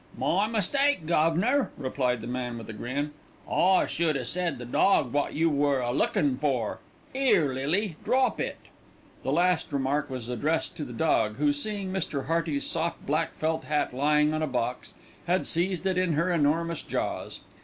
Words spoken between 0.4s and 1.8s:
mistake, guv'nor,"